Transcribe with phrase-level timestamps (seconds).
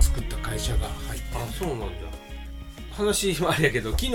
[0.00, 1.88] 作った会社が入ってあそうなんじゃ
[2.92, 4.12] 話はあれやけど昨日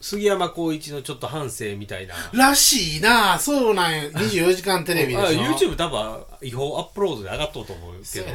[0.00, 2.14] 杉山浩一のちょっと反省みたいな。
[2.32, 3.38] らしいな。
[3.38, 4.08] そうなんや。
[4.08, 5.42] 24時間テレビでしょ。
[5.42, 8.26] あ YouTube 多分違法アップロードで上がっとうと思うけど。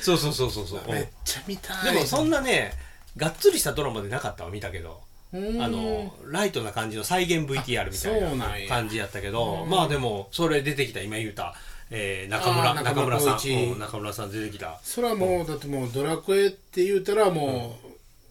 [0.00, 1.92] そう そうそうそうそう めっちゃ見たい。
[1.92, 2.72] でもそんなね
[3.14, 5.02] がっつりしたドラマでなかったわ見たけど。
[5.34, 5.36] あ
[5.68, 9.64] のライトな感じの再現 VTR みたいな感じやったけど。
[9.64, 9.70] うん。
[9.70, 11.54] まあでもそれ出てきた今言うた、
[11.94, 13.78] えー中村中村さん。
[13.78, 14.80] 中村さん出てきた。
[14.82, 17.78] それはもうだってもうドラクエって言うたらも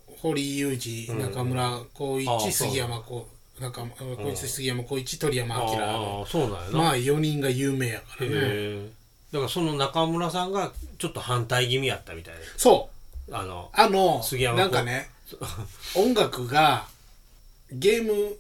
[0.10, 3.28] う、堀井雄二中村浩一、杉山浩
[3.60, 5.62] 中村浩一杉山浩一鳥山明。
[5.62, 8.90] ああそうなんやな、まあ4人が有名やからね。
[9.32, 12.90] だからその中村さんがちょっと反対気味やったみたいでそ
[13.30, 13.36] う。
[13.36, 15.10] あのあの杉山なんかね
[15.96, 16.88] 音楽が
[17.72, 18.36] ゲーム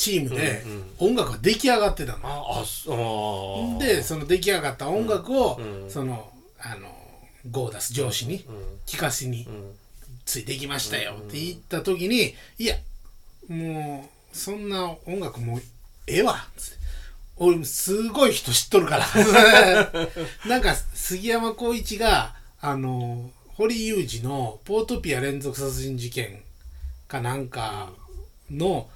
[0.00, 0.62] チームで
[0.98, 6.88] うん音楽が出来上がってたの、でその出来上がった音楽を、うんそのあの
[7.50, 8.54] ゴーダス上司にうん。
[8.86, 9.72] 聞かせにうん。
[10.24, 12.76] ついてきましたよって言った時にいや
[13.48, 15.62] もうそんな音楽もう
[16.06, 16.46] ええわ。
[16.56, 16.80] つって
[17.36, 19.06] 俺すごい人知っとるから。
[20.48, 26.42] なんか杉山浩一があの堀裕二のポートピア連続殺人事件
[27.06, 27.92] かなんか
[28.50, 28.88] の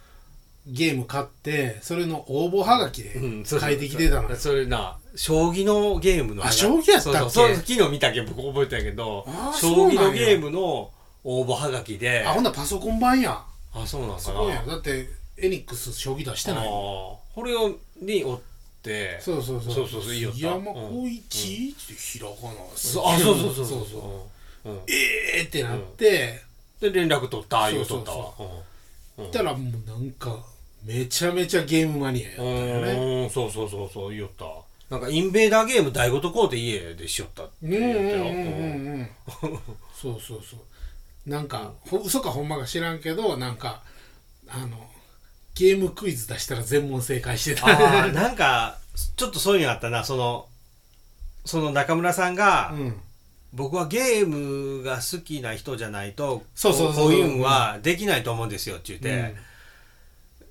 [0.67, 3.13] ゲーム買ってそれの応募はがきで
[3.45, 4.37] 書いてきてたのよ。
[4.37, 7.19] それな将棋のゲームのあ将棋やったっけ？
[7.19, 9.27] そうそう昨日見たけど僕覚えてたけど
[9.61, 10.91] 将棋のゲームの
[11.23, 13.43] 応募はがきであほんならパソコン版や。
[13.75, 14.43] あそうなんかな。
[14.45, 14.67] やん。
[14.67, 18.41] だってエニックス将棋出してないこれをにおっ
[18.83, 19.75] てそうそうそう。
[19.75, 22.39] そうそうそういいよ杉山浩一、ってひらがな
[22.75, 23.89] そうあそうそうそうそうそう。
[23.89, 23.99] そ
[24.67, 24.75] うう。
[24.75, 24.81] んうん。
[24.89, 26.41] えーってなって、
[26.81, 28.33] で連絡取った言うとったそうわ
[29.17, 30.37] そったらもうなんか
[30.85, 32.51] めちゃめちゃゲームマニアやったよ
[32.83, 33.27] ね。
[33.27, 34.45] うそうそうそうそう言おった。
[34.91, 38.17] なんかインベーダーゲーム台ごとこうて家でしよったって言った。
[38.17, 39.09] ようん。
[39.95, 41.49] そうそうそうなん。
[41.49, 42.49] か、ほ嘘かほん。
[42.49, 42.99] まか知らん。
[42.99, 43.57] けどなん。
[43.57, 43.83] か
[44.47, 44.77] あの
[45.55, 48.37] ゲームクイズ出したら全問正解してたなん。
[48.37, 48.79] か
[49.17, 50.47] ちょっとそういうのあったなその
[51.47, 52.35] その中村さん。
[52.35, 53.01] が、うん。
[53.55, 58.49] 僕はゲームが好きな人じゃないとそうそうそうこういうのはできないと思うん。
[58.51, 59.37] ですよって言って、うん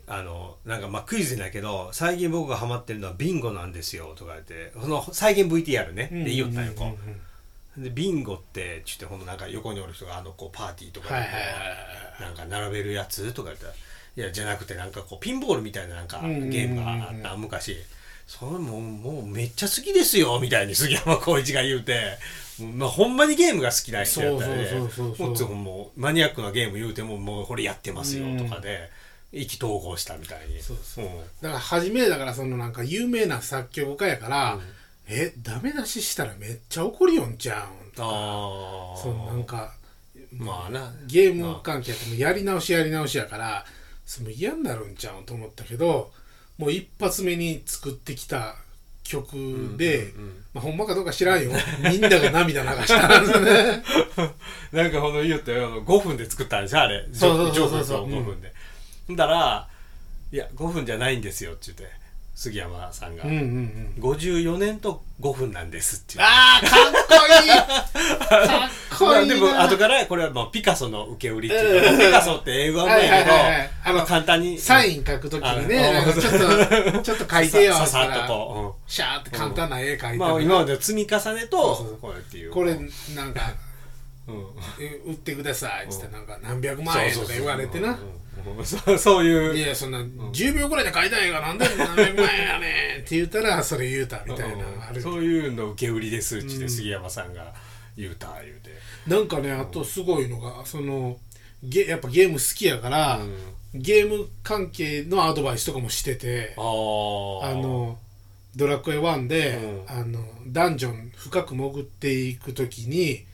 [0.08, 4.72] あのなんかまあクイズだけど最近僕がハマってるのはビンゴなんですよとか言って。
[4.80, 6.88] その再現 VTR ね、で言いよったんよこう。
[6.88, 11.26] んうんうんうでビンゴってちってほんとなんか横におる人があのこうパーティーとかで
[12.20, 13.74] なんか並べるやつとか言ったら
[14.16, 16.50] いやじゃなくてなんかこうピンボールみたいななんかうんうんうんうん。
[16.52, 17.78] ゲームがあった昔。
[18.28, 22.18] それもうもうめっちゃ好きですよみたいに杉山浩一が言うて。
[22.76, 24.68] まあほんまにゲームが好きな人やったらね。
[24.68, 28.92] そうそうそうそうもっともうマニアックなゲーム言うてももうこれやってますよとかで
[29.34, 30.62] 意気投合したみたいに。
[30.62, 31.06] そうそう。
[31.06, 31.12] うん。
[31.42, 34.60] だから初めだからそのなんか有名な作曲家やから、
[35.08, 38.08] えダメ出ししたらめっちゃ怒りよんちゃうんとか。
[38.08, 39.74] ああそのなんか
[40.32, 40.94] まあな。
[41.08, 43.66] ゲーム関係やってもやり直しやり直しやから
[44.06, 46.12] その嫌になるんちゃうんと思ったけど
[46.58, 48.56] もう一発目に作ってきた
[49.04, 51.52] 曲で、うんうんまあ、ほんまかどうか知らんよ。
[51.84, 53.84] みんなが涙流したんですね。
[54.72, 55.68] なんかほんの言ったよ。
[55.68, 57.06] あの5分で作ったんでしょあれ。
[57.12, 58.10] そうそうそうそう。
[58.10, 58.52] ジョーク5分で、ん
[59.10, 59.68] だら
[60.32, 62.04] 「いや5分じゃないんですよ」って言って
[62.36, 64.04] 杉山さんが、うんうんうん。
[64.04, 66.36] 54年と5分なんですって言って。
[66.36, 67.50] あーかっこいい。
[67.50, 69.36] かっこいいな。
[69.36, 73.70] でも後からこれはもうピカソの受け売りっていうかピカソって英語はうまいけど、はいはいはいはい。
[73.86, 74.58] あのまあ簡単に。
[74.58, 78.28] サイン書くときにねちょっとちょっと書いてよさささっとったら。
[78.28, 82.52] こシャーって簡単な絵描いてう、うん、まあ今までの積み重ねとこれっていう。
[82.52, 82.76] これ
[83.16, 83.42] なんか
[84.28, 85.86] 売ってください。
[85.86, 87.98] っつってなんか何百万円とか言われてな。
[88.98, 89.58] そういう。
[89.58, 94.66] いやそんな10秒ぐらいで書いた絵がなんで何百万円やねんって言ったら それ言うたみたいな
[95.02, 97.54] そういうの受け売りですうちで杉山さんが
[97.98, 98.72] 言うた言うて、
[99.08, 101.18] なんかねあとすごいのがその
[101.62, 103.54] ゲやっぱゲーム好きやから、うん。
[103.76, 107.98] ゲーム関係のアドバイスとかもしててあの
[108.56, 109.58] 「ドラクエ1で」
[109.90, 109.98] うん。
[110.00, 113.26] あのダンジョン深く潜っていく時に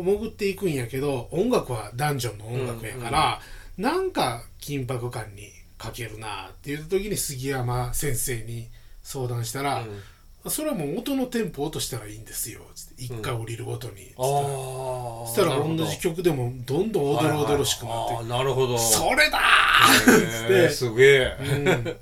[0.00, 3.40] 潜っていくんやけど音楽はダンジョンの音楽やから、
[3.76, 8.68] なんか緊迫感に欠けるなっていう時に杉山先生に
[9.02, 9.84] 相談したら
[10.46, 14.38] 「それはもう音のテンポ落としたらいいんですよ」つって一回降りるごとに、つったらあ
[15.24, 18.78] あそしたら同じ曲でもどんどんおどろおどろしくなって、ああなるほど。
[18.78, 21.96] それだへーっつーすげえ、って、うん、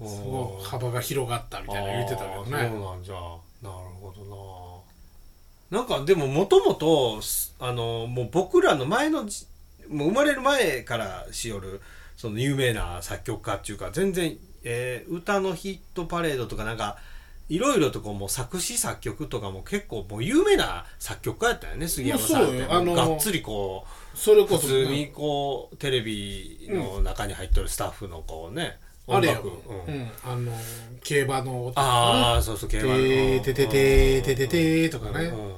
[0.06, 2.68] おすごい幅が広がったみたいなの言ってたけどね。
[2.68, 3.14] そうなんじゃ。
[3.62, 4.71] なるほどな
[5.72, 7.22] なんかでももともと
[7.58, 9.46] あのもう僕らの前のじ
[9.88, 11.80] もう生まれる前からしよる
[12.14, 16.98] その有名な作曲家っていうか全然、えー歌のヒットパレードとかなんか
[17.48, 22.66] いろいろとこうもう作詞作曲とかも結構もう有名な作曲家やったよね杉山さんって。
[22.66, 30.52] まあのがっつりこうそれこそ普通にこうテレビの中に入ってるスタッフのこうね、あれやうんうん、あの
[31.02, 31.80] 競馬の音。
[31.80, 32.98] ああそうそう競馬の。
[32.98, 35.24] てーてててーててとかね。
[35.26, 35.54] うん。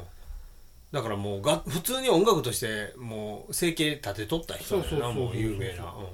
[0.93, 6.07] だからもうが普通に音楽としてもう生計立てとった人だよなもう有名な、うん。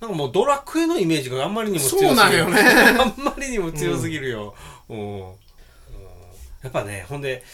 [0.00, 2.08] なんかもうドラクエのイメージがあんまりにも強すぎる。
[2.08, 2.60] そうなんよね。
[2.98, 4.54] あんまりにも強すぎるよ、
[4.88, 4.98] うん。
[4.98, 5.20] うん。
[5.20, 7.44] やっぱねほんで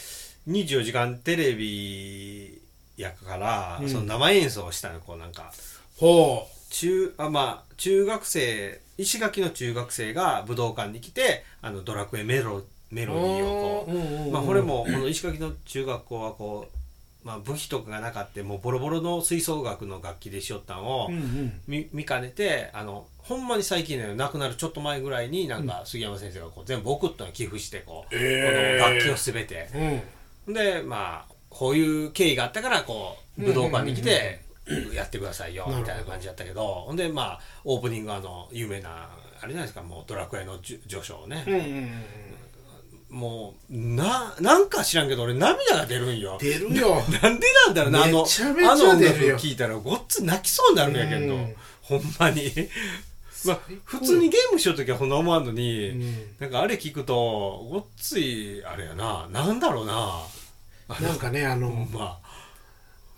[0.47, 2.61] 24時間テレビ
[2.97, 3.89] やから、うん。
[3.89, 5.53] その生演奏をしたのこうなんか。
[5.97, 13.91] ほ中あまあ中学生石垣の中学生が武道館に来てあのドラクエメロメうロディーをこ
[14.27, 16.67] うまあこれもこの石垣の中学校はこ
[17.23, 21.09] う、まあ、部費とかがなかってもうボロボロの吹奏楽の楽器でしよったんを
[21.67, 28.79] 見見かねてあのほんまに最近ね亡くなるちょっと前ぐらいになんか杉山先生がこう全部送ったの寄付してこう、えー。
[28.79, 30.01] この楽器を全て。
[30.47, 30.53] うん。
[30.53, 34.41] でまあこういう経緯があったからこう武道館に来て
[34.93, 39.09] やってくださいよみたいな感じだったけどほんでまあオープニングあの有名な
[39.41, 41.91] あれじゃないですかもうドラクエの序章ね、うんうんうん
[43.13, 46.39] もうななんか知らんけど俺涙が出るんよ。
[46.41, 46.95] 出るよ。
[47.21, 51.55] なんでなんだろうなあのあの音楽聞いたらごっつ泣きそうになるんやけど、うん。
[51.83, 52.51] ほんまに。
[53.45, 56.35] まあ普通にゲームしようときはほんな思わんのに、うん。
[56.39, 59.27] なんかあれ聞くとごっついあれやな。
[59.29, 60.23] なんだろうな。
[60.99, 62.19] なんかねあの、ま。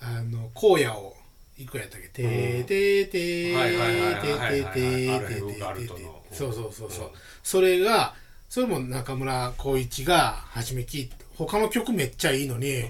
[0.02, 1.15] あの荒野を
[1.58, 2.10] 行くやったっけ？
[2.10, 6.54] てーてーてーてーてーてーてーてーてーそう。
[6.54, 7.10] そうそうそうう。
[7.10, 7.12] ん
[7.44, 8.14] それが
[8.50, 12.84] それも中村浩一が初め聞いて他の曲めっちゃいいのに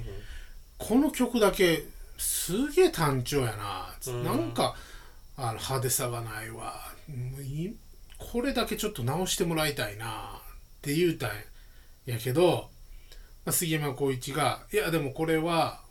[0.77, 1.83] この曲だけ
[2.17, 3.95] すげえ単調やな。
[4.07, 4.23] うん。
[4.23, 4.75] なんか
[5.37, 6.75] あの派手さがないわ。
[8.17, 10.05] これだけちょっと直してもらいたいな。
[10.07, 10.11] っ
[10.81, 11.31] て言うたん
[12.05, 12.69] やけど、
[13.45, 15.81] まあ、杉山浩一が「いやでもこれは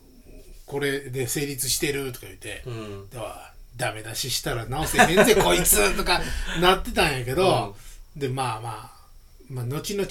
[0.67, 6.21] これで成立してる」とか言ってうん「ではダメ出ししたら直せへんぜこいつ」とか
[6.61, 7.77] なってたんやけど、
[8.17, 9.01] でまあまあ
[9.49, 10.09] まあ後々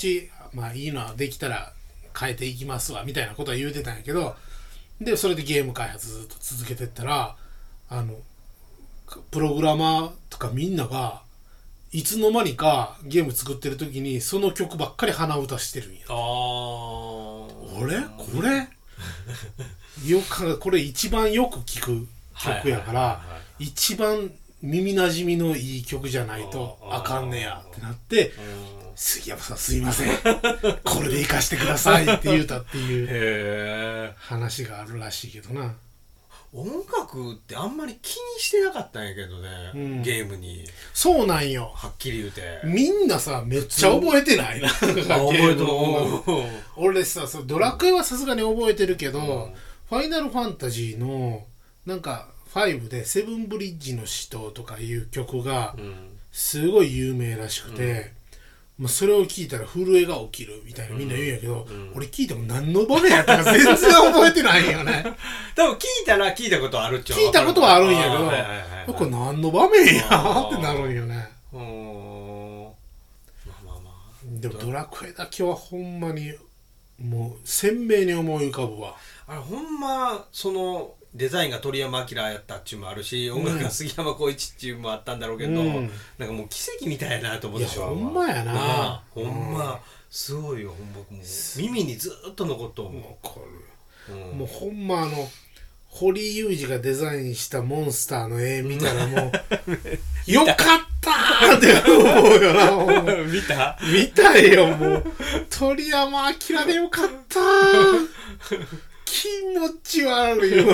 [0.54, 1.74] まあいいのはできたら
[2.18, 4.36] 変えていきますわみたいなことは言うてたんやけど
[5.02, 7.36] でそれでゲーム開発ずっと続けてったら
[7.90, 8.16] あの
[9.32, 11.24] プログラマーとかみんなが
[11.92, 16.02] いつの間にかゲーム作ってる時にその曲ばっかり鼻歌してるんや。
[16.10, 18.68] ああ俺これ？
[20.06, 22.08] よくこれ一番よく聞く
[22.38, 23.22] 曲やから
[23.60, 24.32] 一番
[24.62, 28.32] 耳なじみのいい曲じゃないとあかんねやってなって
[28.96, 30.10] 杉山さんすいません。
[30.86, 35.76] これで生かしてくださいって言うたっていう話があるらしいけどな。
[36.56, 40.02] 音楽ってあんまり気にしてなかったんやけどね、うん。
[40.04, 40.64] ゲームに。
[40.94, 41.72] そうなんよ。
[41.74, 42.60] はっきり言うて。
[42.64, 44.62] みんなさめっちゃ覚えてない？
[44.62, 44.94] な あ覚
[45.34, 46.38] えゲームとの音楽る。
[46.78, 49.54] 俺さドラクエはさすがに覚えてるけど、うん
[49.94, 51.46] ファイナルファンタジーの
[51.86, 56.14] なんか5で「セブンブリッジの死闘」とかいう曲がうん。
[56.32, 58.12] すごい有名らしくて、
[58.80, 61.92] まあ、それを聞いたら震えが起きるみたいなみんな言うんやけど、うん。
[61.94, 65.16] 俺聞いても何の場面やったか全然覚えてないんよね。
[65.56, 68.10] 多分聞いたら聞いたことあるっちゃ聞いたことはあるんや
[68.86, 71.30] けど、これ何の場面やってなるんよね。
[71.54, 72.64] うーん。
[72.66, 72.72] ま
[73.62, 76.00] あまあまあでもドラクエだけはほん。
[76.00, 76.34] まに
[77.00, 78.96] もう鮮明に思い浮かぶわ。
[79.28, 85.92] あれほんまそのデザインが鳥山明やったっちゅうのもあるし、音楽が杉山浩一っちゅうのもあったんだろうけど、うん。
[86.18, 88.54] なんかもう奇跡みたいやなと思ってしまうほんまやな。
[88.56, 90.94] あほんうんま、すごいよほんま。
[90.96, 93.40] 僕もう耳にずっと残っとか
[94.10, 94.38] るう、うん。
[94.40, 95.30] もうほんまあの
[95.88, 99.32] 堀裕二がデザインしたモンスターの絵見たらもう
[100.32, 100.56] よかっ
[101.14, 102.00] たーって思
[102.38, 102.68] うよな。
[102.68, 103.78] ほんま見た？
[103.82, 105.04] 見たいよもう。
[105.50, 107.40] 鳥山明でよかった。
[107.40, 108.08] ー
[109.06, 109.28] 気
[109.58, 110.66] 持ち悪いよ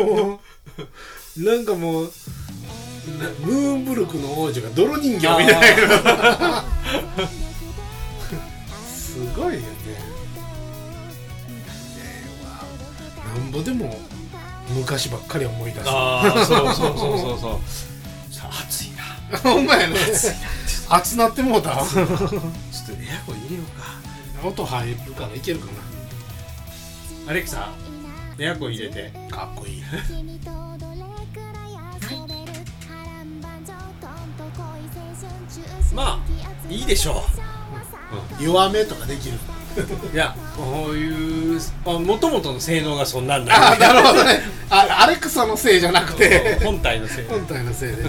[0.00, 0.40] も
[1.38, 1.42] う。
[1.42, 2.10] なんかもうな
[3.40, 6.64] ムーンブルクの王女が泥人形みたいな。
[8.86, 9.66] すごいよね。
[13.36, 13.98] なんぼでも
[14.70, 15.88] 昔ばっかり思い出す。
[15.88, 17.60] ああそうそうそうそうそう
[19.38, 19.96] ほんまやね
[20.90, 21.70] 熱なってもうた？
[21.70, 24.48] ちょっとエアコン入れようか。
[24.48, 25.66] 音入るからいけるか
[27.26, 27.72] アレクサ
[28.38, 29.10] エアコン入れて。
[29.30, 29.82] なかっこいい。
[35.94, 36.20] まあ
[36.68, 37.22] いいでしょ
[38.40, 39.38] 弱めとかできる。
[40.12, 44.40] ういやこういうもともとの性能がそんなんあだなるほどね。
[44.70, 46.58] あアレクサのせいじゃなくて。
[46.64, 48.04] 本体の性能本体のせいで